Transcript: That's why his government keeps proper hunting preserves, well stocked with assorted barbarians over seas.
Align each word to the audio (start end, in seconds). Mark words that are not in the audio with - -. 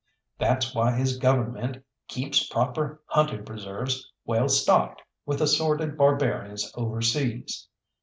That's 0.39 0.73
why 0.73 0.93
his 0.95 1.19
government 1.19 1.85
keeps 2.07 2.47
proper 2.47 3.03
hunting 3.05 3.45
preserves, 3.45 4.11
well 4.25 4.49
stocked 4.49 5.03
with 5.27 5.41
assorted 5.43 5.95
barbarians 5.95 6.71
over 6.75 7.03
seas. 7.03 7.67